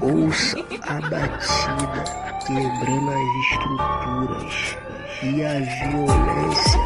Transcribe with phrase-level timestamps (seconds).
[0.00, 2.04] Ouça a batida
[2.46, 4.76] quebrando as estruturas
[5.22, 5.54] e a
[5.90, 6.80] violência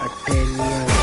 [0.00, 0.95] até minha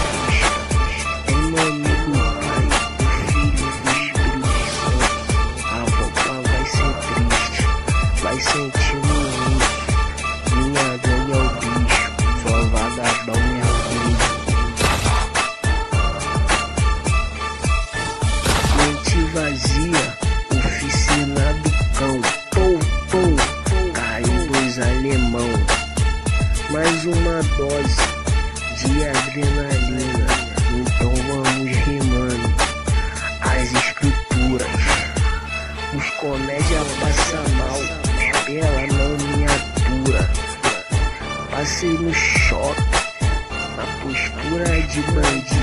[44.85, 45.62] postura de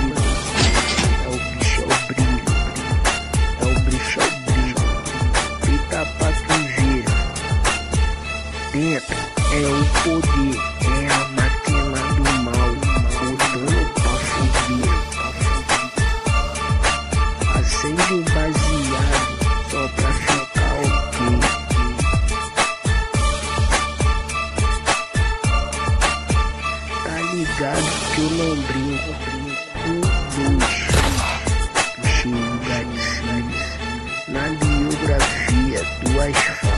[27.61, 29.11] ligado que eu não brinco.
[29.87, 30.01] Um,
[30.35, 30.73] dois,
[31.97, 33.61] puxei o gatilho.
[34.29, 36.70] Na biografia do asfalto,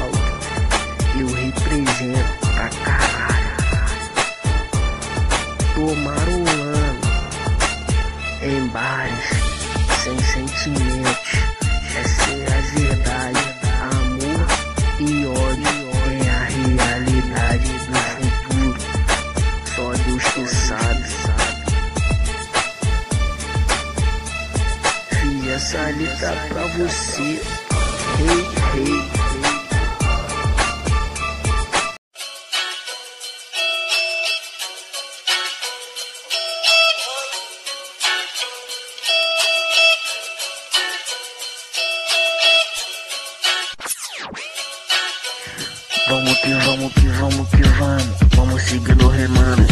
[46.12, 49.66] Vamos que vamos que vamos que vamos, vamos seguindo remando.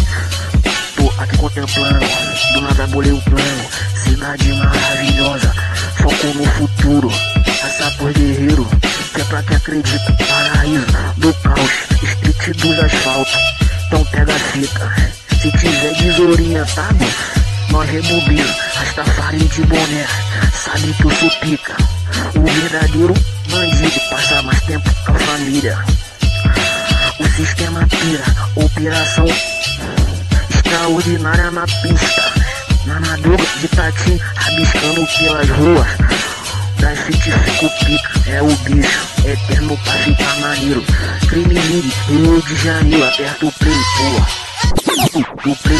[0.96, 2.06] Tô aqui contemplando,
[2.54, 3.64] do nada bolei o plano.
[3.94, 5.52] Cidade maravilhosa,
[5.96, 7.12] foco no futuro.
[7.46, 8.66] Essa por guerreiro,
[9.14, 10.12] que é pra que acredita.
[10.14, 10.86] Paraíso
[11.18, 11.70] do caos,
[12.02, 13.38] street dos asfalto.
[13.86, 14.94] Então pega a fita,
[15.42, 17.04] se tiver desorientado,
[17.68, 18.56] nós rebobina.
[18.76, 20.06] Rastafari de boné,
[20.54, 21.76] sabe que sou pica.
[22.34, 23.12] O verdadeiro
[23.50, 25.78] bandido passa mais tempo com a família.
[27.40, 28.22] Sistema pira,
[28.54, 29.24] operação
[30.50, 32.34] extraordinária na pista.
[32.84, 35.88] Na madruga de tatim, rabiscando pelas ruas.
[36.78, 40.84] Da city fico é o bicho, eterno pra ficar maneiro.
[41.30, 41.54] Crime
[42.08, 44.26] Rio de Janeiro, aperta o play, pua.
[45.50, 45.78] O play.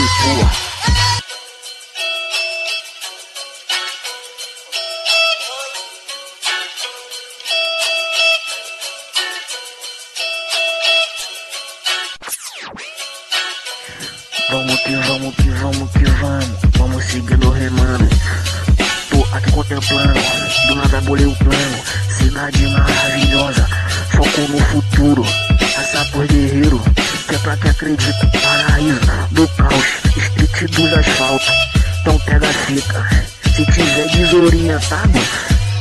[21.03, 21.79] Bolei o plano.
[22.19, 23.67] Cidade maravilhosa,
[24.11, 25.25] foco no futuro.
[25.61, 26.81] Essa por guerreiro,
[27.29, 28.27] que é pra que acredita.
[28.27, 29.01] Paraíso
[29.31, 29.85] do caos,
[30.17, 31.53] street dos asfalto.
[32.01, 33.07] Então pega a fita,
[33.55, 35.21] se tiver desorientado,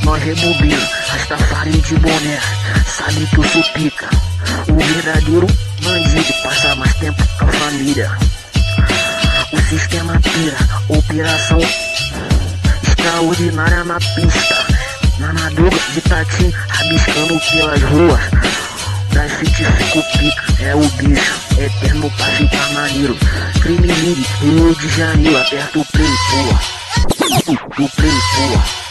[0.03, 0.89] nós rebobina.
[1.07, 2.39] Rastafari de boné,
[2.85, 4.09] sabe que sou pica.
[4.67, 5.47] O verdadeiro
[5.83, 8.11] bandido passa mais tempo com a família.
[9.51, 10.57] O sistema pira,
[10.89, 11.59] operação
[12.83, 14.78] extraordinária na pista.
[15.19, 18.21] Na de tatim, rabiscando pelas ruas.
[19.11, 19.65] Da city
[20.17, 23.17] pica, é o bicho, eterno pra ficar maneiro.
[23.61, 27.59] Crime League, Rio de Janeiro, aperta o play, pua.
[27.85, 28.88] O play, pua.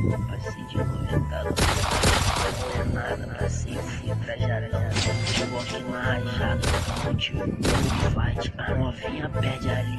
[0.00, 1.44] De 90
[2.60, 4.34] não é nada, nasci, fui pra.
[5.26, 6.68] Chegou aqui na rajada,
[7.06, 7.40] onde o
[8.10, 9.98] fight, a novinha perde ali.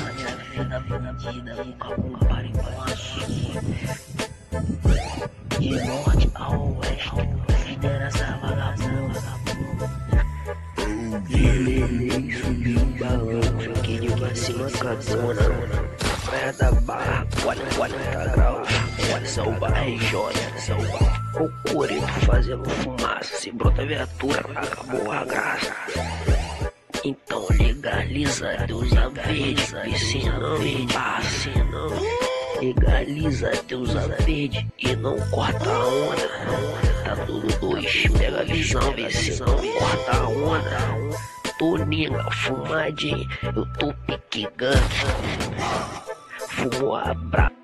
[0.00, 2.08] Na minha vida bandida, nunca com
[2.40, 3.20] em baixo.
[5.58, 7.10] De norte a oeste,
[7.66, 9.20] lidera essa vagabunda.
[11.28, 16.00] Lelei, subi balão, fiquei de uma cima com a dona.
[16.24, 18.68] Praia da Barra, 40 graus,
[19.14, 20.12] olha salva RJ,
[20.58, 21.20] salva.
[21.40, 25.74] O coreto fazendo fumaça, se brota viatura, acabou a graça.
[27.02, 32.60] Então legaliza, Deus a verde, e se não embaça, não.
[32.60, 36.28] Legaliza, Deus a verde e não corta a onda.
[37.04, 41.20] Tá tudo dois, pega a visão, vê se não corta a onda.
[41.58, 43.94] Tô ninga, fumadinho, eu tô
[44.28, 44.46] pique.
[46.50, 47.59] Fumo a bra...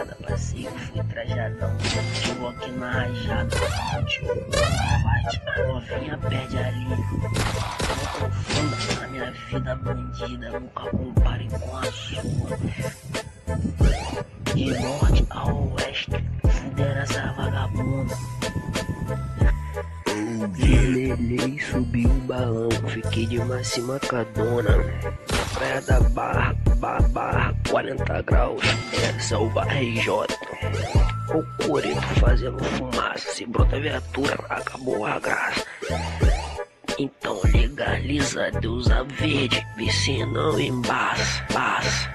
[0.00, 1.76] Não é nada, passei, fui trajadão.
[2.14, 3.56] Chegou aqui na rajada.
[3.56, 6.86] Fight, a novinha perde ali.
[6.88, 6.96] Não
[8.18, 10.58] confunda a minha vida bandida.
[10.58, 12.58] Nunca compare com a sua.
[14.54, 18.16] De norte a oeste, fudera essa vagabunda.
[20.58, 24.78] Lelei, subi um balão, fiquei de uma cima com a dona.
[25.54, 28.62] Praia da Barra, barra, barra, 40 graus,
[28.94, 30.08] é salva RJ.
[31.28, 35.64] O coreto fazendo fumaça, se brota viatura, acabou a graça.
[36.98, 42.12] Então legaliza, Deus a verde, vê se não embaça, baça.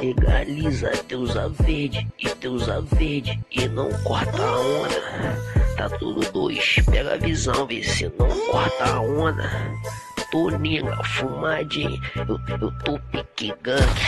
[0.00, 5.60] Legaliza, Deus a verde, e Deus a verde, e não corta a onda.
[5.76, 9.50] Tá tudo dois, pega a visão, vê se não corta a onda.
[10.30, 14.00] Tô ninga, fumadinho, eu, eu tô pique gangue.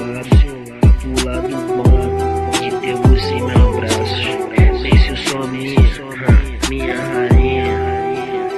[0.00, 0.28] Lado.
[1.02, 4.82] Do lado bom de ter você em meus braços.
[4.82, 5.80] Pense só minha,
[6.68, 7.78] minha rainha.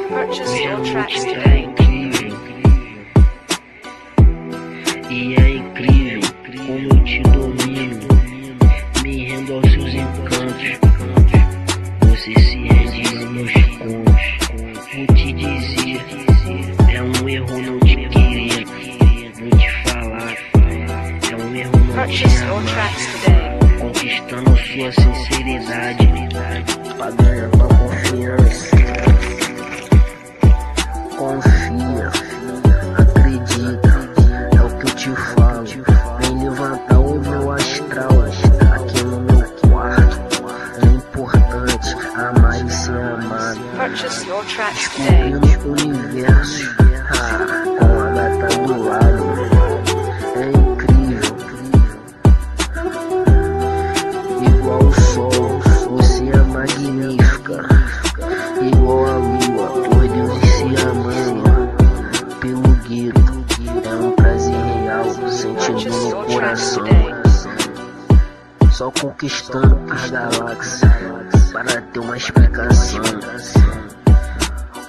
[0.09, 1.74] Purchase your tracks é today.
[24.93, 26.04] Sinceridade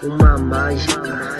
[0.03, 1.35] Uma mágica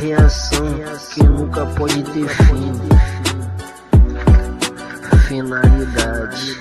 [0.00, 0.66] reação
[1.12, 2.72] que nunca pode ter fim
[5.30, 6.56] finalidade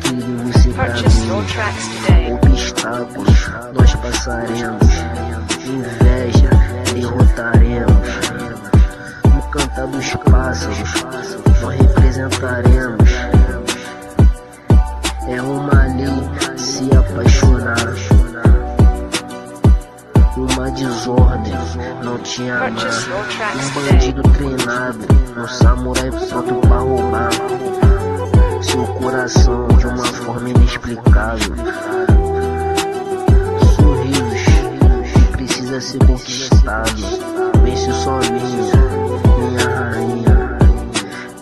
[0.00, 0.14] que
[0.52, 2.34] você caminha.
[2.42, 4.88] Obstáculos nós passaremos,
[5.66, 6.50] inveja
[6.94, 8.08] derrotaremos.
[9.24, 10.78] No cantar dos pássaros
[11.60, 12.99] nós representaremos.
[22.60, 24.98] Um bandido treinado,
[25.34, 27.30] um samurai pronto pra roubar.
[28.60, 31.56] Seu coração de uma forma inexplicável.
[33.76, 34.44] Sorrisos
[35.32, 37.02] precisa ser conquistado.
[37.64, 38.74] Vence sozinha,
[39.38, 40.58] minha rainha.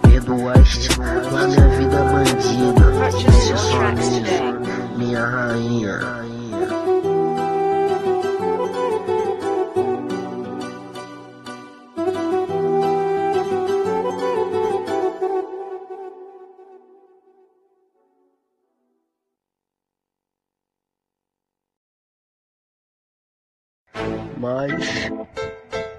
[0.03, 2.87] Perdoaste na minha vida bandida.
[3.11, 4.61] Vence sozinha,
[4.97, 6.28] minha rainha.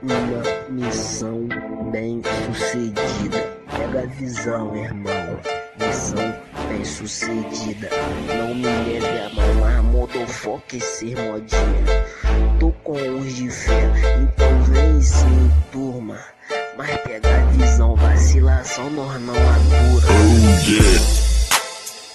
[0.02, 1.48] Uma missão
[1.92, 3.50] bem sucedida.
[3.76, 5.40] Pega a visão, irmão.
[5.80, 6.36] Missão
[6.70, 7.90] bem sucedida.
[8.28, 12.06] Não me leve a mão, mas motofoca esse modinha.
[12.60, 16.20] Tô com os de fé, então vem sim, turma.
[16.78, 20.08] Mas pega a visão, vacilação nós não atura.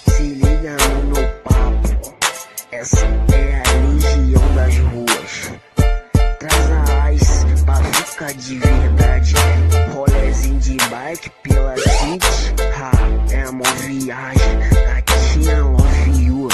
[0.08, 2.14] Se liga no meu papo.
[2.70, 3.06] Essa
[8.44, 9.34] de verdade.
[9.94, 12.54] Rolezinho de bike pela city.
[12.76, 14.58] Ha, é uma viagem.
[14.86, 16.48] Gatinha love you.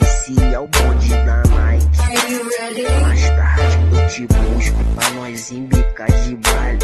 [0.00, 3.00] Esse é o bonde da Nike.
[3.00, 6.78] Mais tarde eu te busco pra nós embicar de baile.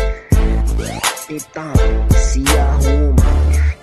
[1.28, 1.72] Então,
[2.16, 3.20] se arruma.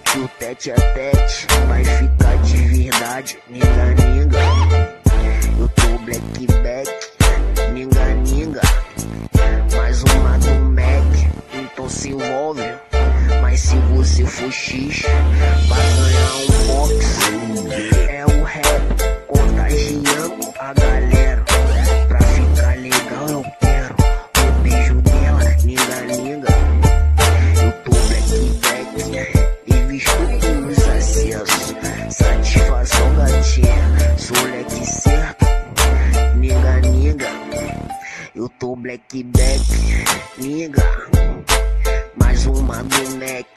[0.06, 3.38] Que o tete a tete vai ficar de verdade.
[3.48, 4.97] Ninga, ninga.
[38.60, 39.62] Tô black back,
[40.38, 40.84] niga.
[42.16, 43.48] Mais uma do neck.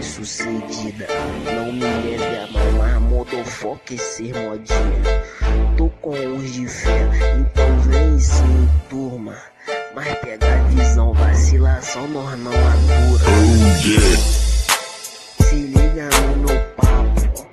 [0.00, 1.06] Sucedida.
[1.44, 5.24] Não me leve a mão, mas motofoca esse modinha.
[5.76, 9.34] Tô com os de fé, então vem sim, turma.
[9.92, 13.24] Mas pega a visão, vacilação nós não atura.
[15.40, 17.48] Se liga no meu papo.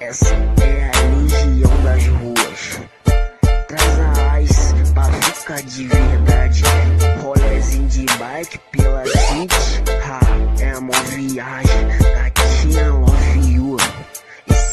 [0.00, 2.80] Essa é a legião das ruas.
[3.68, 6.62] Traz a ice pra ficar de verdade.
[7.22, 9.82] Rolezinho de bike pela city.
[10.04, 10.20] Ha,
[10.64, 11.86] é uma viagem.
[12.14, 13.09] Gatinha love you.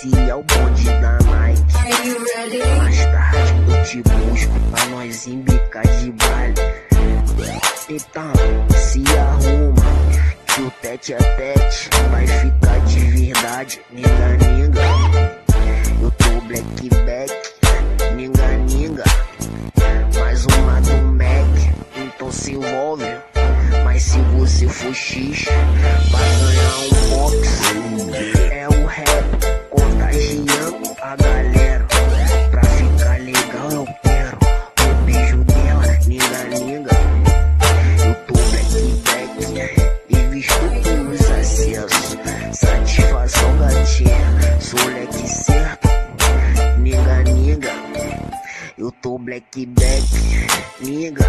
[0.07, 1.63] Esse é o bonde da Nike.
[2.77, 6.55] Mais tarde eu te busco pra nós embicar de baile.
[7.89, 8.31] Então,
[8.77, 9.83] se arruma.
[10.47, 13.81] Que o tete a tete vai ficar de verdade.
[13.91, 14.81] Ninga, ninga.
[16.01, 17.33] Eu tô black back,
[18.15, 19.03] ninga ninga.
[20.17, 23.05] Mais uma do Mac, então se envolve.
[23.83, 25.45] Mas se você for X,
[26.11, 27.47] vai ganhar um box.
[28.51, 29.36] É o rap
[30.17, 31.87] contagiando a galera.
[32.51, 34.37] Pra ficar legal eu quero
[34.89, 36.89] o beijo dela, linda, linda.
[38.05, 38.73] Eu tô black,
[39.05, 39.69] back né?
[40.09, 42.17] e visto com os acessos.
[42.53, 45.87] Satisfação gatinha, sou leque certo,
[46.79, 47.73] nigga, nigga.
[48.77, 50.05] Eu tô black, back,
[50.81, 51.27] nigga.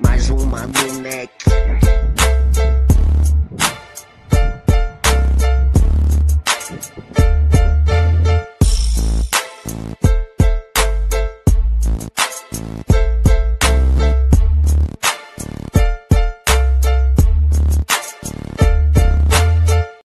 [0.00, 1.28] Mais uma do Mac.